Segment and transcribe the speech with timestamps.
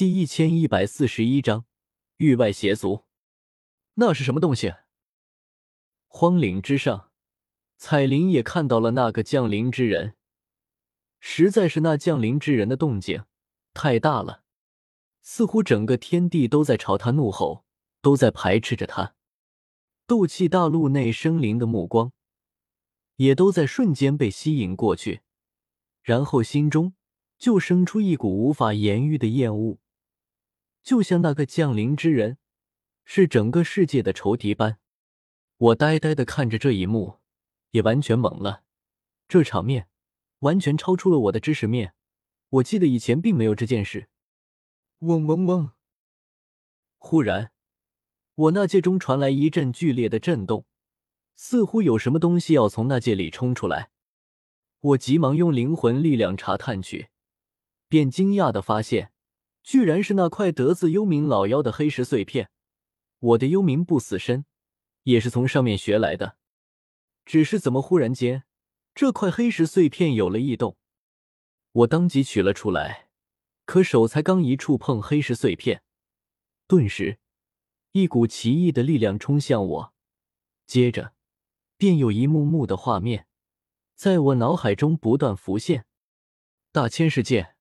[0.00, 1.66] 第一千一百四十一章
[2.16, 3.04] 域外邪族。
[3.96, 4.72] 那是什么东西？
[6.06, 7.10] 荒岭之上，
[7.76, 10.16] 彩铃也看到了那个降临之人。
[11.18, 13.26] 实在是那降临之人的动静
[13.74, 14.42] 太大了，
[15.20, 17.66] 似乎整个天地都在朝他怒吼，
[18.00, 19.14] 都在排斥着他。
[20.06, 22.10] 斗气大陆内生灵的目光
[23.16, 25.20] 也都在瞬间被吸引过去，
[26.02, 26.94] 然后心中
[27.36, 29.78] 就生出一股无法言喻的厌恶。
[30.90, 32.38] 就像那个降临之人
[33.04, 34.78] 是整个世界的仇敌般，
[35.56, 37.20] 我呆呆的看着这一幕，
[37.70, 38.64] 也完全懵了。
[39.28, 39.86] 这场面
[40.40, 41.94] 完全超出了我的知识面。
[42.48, 44.08] 我记得以前并没有这件事。
[44.98, 45.70] 嗡嗡嗡！
[46.98, 47.52] 忽然，
[48.34, 50.66] 我那界中传来一阵剧烈的震动，
[51.36, 53.92] 似乎有什么东西要从那界里冲出来。
[54.80, 57.10] 我急忙用灵魂力量查探去，
[57.86, 59.12] 便惊讶的发现。
[59.62, 62.50] 居然是那块得自幽冥老妖的黑石碎片，
[63.18, 64.44] 我的幽冥不死身
[65.02, 66.36] 也是从上面学来的。
[67.24, 68.44] 只是怎么忽然间，
[68.94, 70.76] 这块黑石碎片有了异动？
[71.72, 73.10] 我当即取了出来，
[73.64, 75.82] 可手才刚一触碰黑石碎片，
[76.66, 77.18] 顿时
[77.92, 79.94] 一股奇异的力量冲向我，
[80.66, 81.12] 接着
[81.76, 83.28] 便有一幕幕的画面
[83.94, 85.84] 在我脑海中不断浮现。
[86.72, 87.54] 大千世界。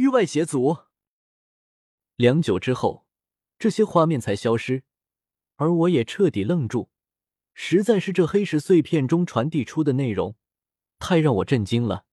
[0.00, 0.78] 域外邪族。
[2.16, 3.06] 良久之后，
[3.58, 4.82] 这些画面才消失，
[5.56, 6.88] 而我也彻底愣住。
[7.52, 10.36] 实在是这黑石碎片中传递出的内容，
[10.98, 12.06] 太让我震惊了。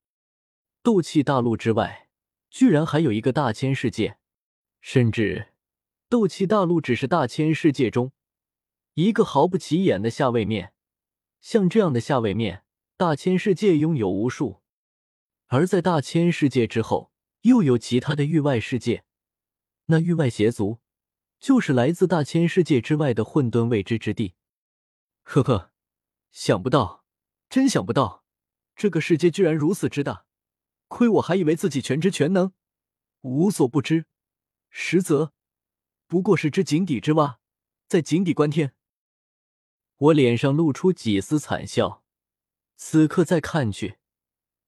[0.84, 2.10] 斗气大陆之外，
[2.50, 4.18] 居然还有一个大千世界，
[4.82, 5.54] 甚至
[6.10, 8.12] 斗气大陆只是大千世界中
[8.96, 10.74] 一个毫不起眼的下位面。
[11.40, 12.66] 像这样的下位面，
[12.98, 14.62] 大千世界拥有无数。
[15.46, 17.14] 而在大千世界之后。
[17.48, 19.06] 又有其他的域外世界，
[19.86, 20.82] 那域外邪族
[21.40, 24.36] 就是来自大千世界之外的混沌未知之地。
[25.24, 25.72] 呵呵，
[26.30, 27.06] 想不到，
[27.50, 28.26] 真想不到，
[28.76, 30.26] 这个世界居然如此之大，
[30.90, 32.52] 亏我还以为自己全知全能，
[33.22, 34.06] 无所不知，
[34.70, 35.32] 实则
[36.06, 37.40] 不过是只井底之蛙，
[37.88, 38.74] 在井底观天。
[39.96, 42.04] 我脸上露出几丝惨笑，
[42.76, 44.00] 此刻再看去，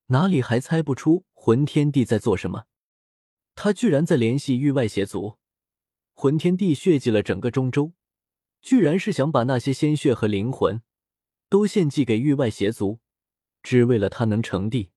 [0.08, 2.68] 哪里还猜不出魂天帝在做什么？
[3.62, 5.38] 他居然在联系域外邪族，
[6.14, 7.92] 魂天帝血祭了整个中州，
[8.62, 10.82] 居然是想把那些鲜血和灵魂
[11.50, 13.02] 都献祭给域外邪族，
[13.62, 14.92] 只为了他能成帝。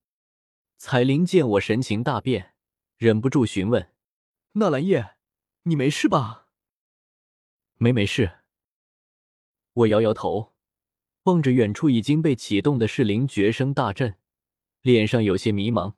[0.79, 2.55] 彩铃见我神情大变，
[2.99, 3.91] 忍不住询问
[4.55, 5.17] ：“纳兰叶，
[5.65, 6.47] 你没事吧
[7.79, 8.31] ？”“没没事。”
[9.75, 10.53] 我摇摇头，
[11.25, 14.19] 望着远处已经被启动的噬灵绝生大阵，
[14.83, 15.95] 脸上有些迷茫。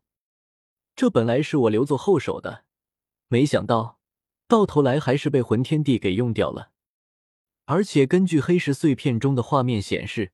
[0.97, 2.65] 这本来是我留作后手的，
[3.29, 3.99] 没想到
[4.47, 6.71] 到头来还是被魂天帝给用掉了。
[7.65, 10.33] 而且根据黑石碎片中的画面显示，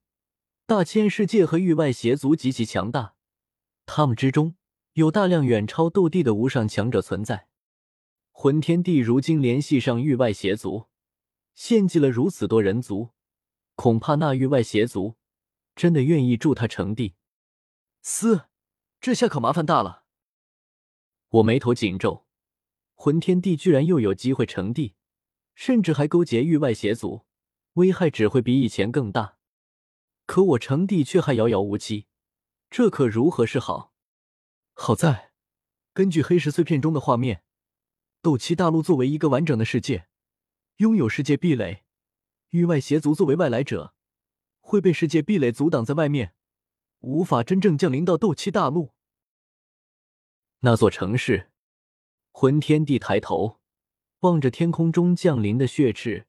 [0.67, 3.15] 大千世界和域外邪族极其强大，
[3.87, 4.57] 他们之中
[4.95, 7.49] 有大量远超斗帝的无上强者存在。
[8.33, 10.89] 魂天帝如今联系上域外邪族，
[11.55, 13.11] 献祭了如此多人族，
[13.77, 15.17] 恐怕那域外邪族
[15.75, 17.15] 真的愿意助他成帝。
[18.03, 18.47] 嘶，
[19.01, 20.00] 这下可麻烦大了。
[21.31, 22.27] 我眉头紧皱，
[22.97, 24.97] 魂天帝居然又有机会成帝，
[25.55, 27.25] 甚至还勾结域外邪族，
[27.75, 29.39] 危害只会比以前更大。
[30.27, 32.07] 可我成帝却还遥遥无期，
[32.69, 33.93] 这可如何是好？
[34.73, 35.31] 好在，
[35.93, 37.45] 根据黑石碎片中的画面，
[38.21, 40.09] 斗气大陆作为一个完整的世界，
[40.79, 41.85] 拥有世界壁垒，
[42.49, 43.95] 域外邪族作为外来者，
[44.59, 46.35] 会被世界壁垒阻挡在外面，
[46.99, 48.95] 无法真正降临到斗气大陆。
[50.63, 51.49] 那座城市，
[52.33, 53.61] 魂天帝抬头
[54.21, 56.27] 望着天空中降临的血翅，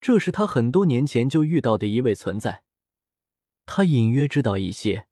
[0.00, 2.62] 这是他很多年前就遇到的一位存在。
[3.66, 5.08] 他隐约知道一些，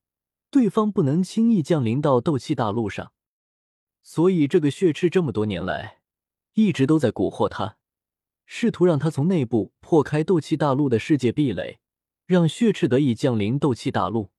[0.49, 3.13] 对方不能轻易降临到斗气大陆上，
[4.03, 6.01] 所以这个血翅这么多年来
[6.55, 7.77] 一直都在蛊惑他，
[8.47, 11.81] 试图让他从内部破开斗气大陆的世界壁垒，
[12.25, 14.31] 让血翅得以降临斗气大陆。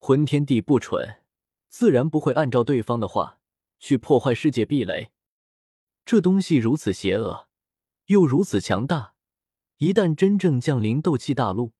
[0.00, 1.20] 魂天帝不蠢，
[1.68, 3.38] 自然不会按照对方的话。
[3.84, 5.10] 去破坏世界壁垒，
[6.06, 7.50] 这东西如此邪恶，
[8.06, 9.14] 又如此强大，
[9.76, 11.74] 一旦真正降临斗气大陆，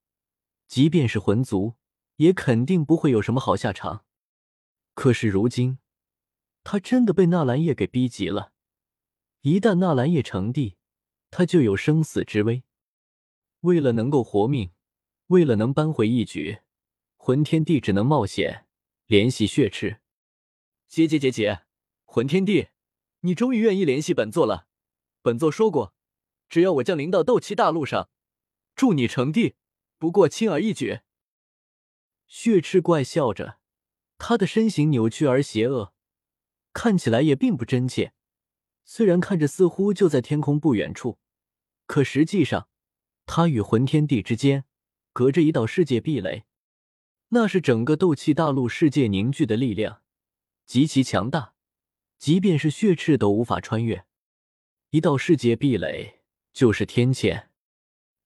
[0.68, 1.76] 即便是魂族，
[2.16, 4.04] 也肯定不会有什么好下场。
[4.92, 5.78] 可是如今，
[6.62, 8.52] 他真的被纳兰叶给逼急了。
[9.40, 10.76] 一旦纳兰叶成帝，
[11.30, 12.64] 他就有生死之危。
[13.60, 14.72] 为了能够活命，
[15.28, 16.58] 为了能扳回一局，
[17.16, 18.66] 魂天帝只能冒险
[19.06, 20.02] 联系血赤。
[20.86, 21.63] 姐姐姐姐。
[22.14, 22.68] 魂天帝，
[23.22, 24.68] 你终于愿意联系本座了。
[25.20, 25.92] 本座说过，
[26.48, 28.08] 只要我降临到斗气大陆上，
[28.76, 29.56] 助你成帝，
[29.98, 31.00] 不过轻而易举。”
[32.28, 33.58] 血赤怪笑着，
[34.16, 35.92] 他的身形扭曲而邪恶，
[36.72, 38.12] 看起来也并不真切。
[38.84, 41.18] 虽然看着似乎就在天空不远处，
[41.86, 42.68] 可实际上，
[43.26, 44.66] 他与魂天地之间
[45.12, 46.44] 隔着一道世界壁垒，
[47.30, 50.02] 那是整个斗气大陆世界凝聚的力量，
[50.64, 51.53] 极其强大，
[52.24, 54.06] 即便是血赤都无法穿越。
[54.92, 56.22] 一道世界壁垒
[56.54, 57.48] 就是天堑，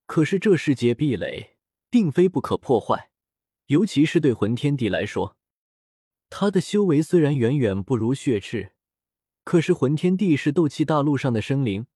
[0.07, 1.57] 可是这世界壁垒
[1.91, 3.11] 并非不可破坏，
[3.67, 5.37] 尤其是对魂天帝来说，
[6.31, 8.71] 他的修为虽然远远不如血赤。
[9.43, 11.89] 可是魂天帝是斗气大陆上的生灵，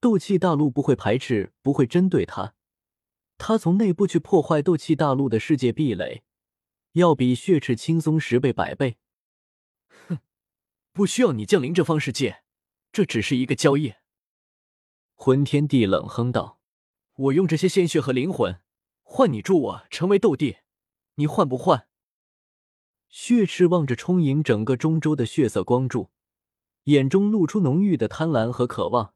[0.00, 2.54] 斗气大陆不会排斥，不会针对他。
[3.36, 6.22] 他从内部去破坏斗气大陆的世界壁垒，
[6.92, 8.96] 要比血赤轻松十倍百倍。
[10.96, 12.42] 不需要你降临这方世界，
[12.90, 13.92] 这只是一个交易。
[15.14, 16.58] 魂天帝冷哼道
[17.16, 18.62] ：“我用这些鲜血和灵魂
[19.02, 20.56] 换你助我成为斗帝，
[21.16, 21.86] 你换不换？”
[23.10, 26.08] 血赤望着充盈整个中州的血色光柱。
[26.84, 29.12] 眼中露出浓郁的贪婪和渴望，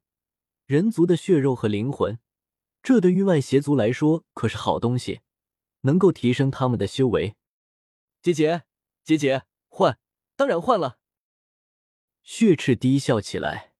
[0.67, 2.19] 人族的血肉和灵魂，
[2.83, 5.21] 这对域外邪族来说可是好东西，
[5.81, 7.37] 能够提升他们的修为。
[8.21, 8.65] 姐姐，
[9.03, 9.99] 姐姐，换，
[10.37, 10.99] 当然换了。
[12.32, 13.73] 血赤低笑起来，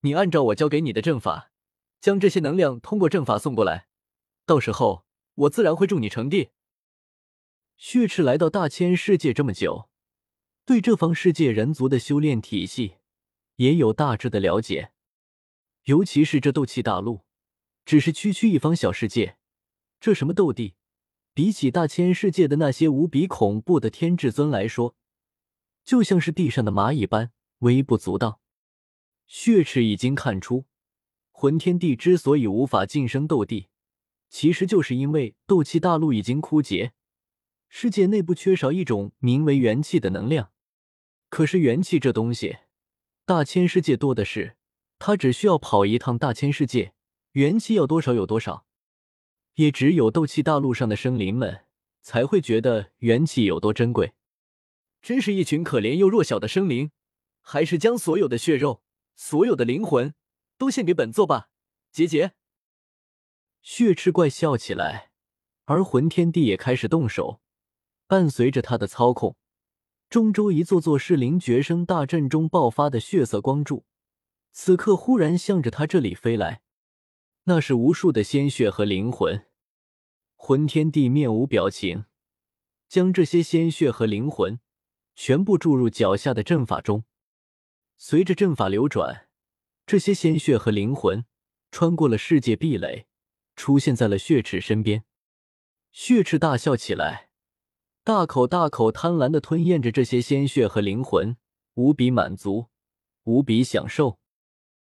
[0.00, 1.50] 你按照我教给你的阵法，
[2.02, 3.88] 将这些能量通过阵法送过来，
[4.44, 5.06] 到时候
[5.36, 6.50] 我自然会助你成帝。
[7.78, 9.88] 血赤来到大千世界这么久，
[10.66, 12.96] 对这方世界人族的修炼体系。
[13.56, 14.92] 也有大致的了解，
[15.84, 17.22] 尤其是这斗气大陆，
[17.86, 19.38] 只是区区一方小世界，
[19.98, 20.74] 这什么斗帝，
[21.32, 24.94] 比起大千世界的那些无比恐怖的天至尊来说，
[25.82, 27.32] 就像是地上的蚂蚁般
[27.64, 28.40] 微不足道。
[29.26, 30.66] 血赤已经看出，
[31.32, 33.68] 魂天帝之所以无法晋升斗帝，
[34.28, 36.92] 其实就是因为斗气大陆已经枯竭，
[37.68, 40.52] 世界内部缺少一种名为元气的能量。
[41.30, 42.58] 可是元气这东西。
[43.24, 44.56] 大千世界多的是，
[44.98, 46.92] 他只需要跑一趟大千世界，
[47.32, 48.66] 元气要多少有多少。
[49.54, 51.64] 也只有斗气大陆上的生灵们
[52.02, 54.12] 才会觉得元气有多珍贵。
[55.00, 56.90] 真是一群可怜又弱小的生灵，
[57.46, 58.82] 还是将所有的血肉、
[59.14, 60.14] 所有的灵魂
[60.56, 61.50] 都献给本座吧，
[61.92, 62.32] 结结。
[63.60, 65.10] 血赤怪笑起来，
[65.66, 67.42] 而魂天帝也开始动手，
[68.06, 69.36] 伴随着他的操控。
[70.08, 73.84] 中州一座座噬灵绝生大阵中爆发的血色光柱，
[74.52, 76.62] 此刻忽然向着他这里飞来。
[77.44, 79.46] 那是无数的鲜血和灵魂。
[80.34, 82.06] 魂天帝面无表情，
[82.88, 84.60] 将这些鲜血和灵魂
[85.14, 87.04] 全部注入脚下的阵法中。
[87.96, 89.28] 随着阵法流转，
[89.86, 91.24] 这些鲜血和灵魂
[91.70, 93.06] 穿过了世界壁垒，
[93.56, 95.04] 出现在了血池身边。
[95.92, 97.30] 血池大笑起来。
[98.02, 101.36] 大口大口贪婪的吞咽着这些鲜血和灵魂，
[101.74, 102.68] 无比满足，
[103.22, 104.18] 无比享受。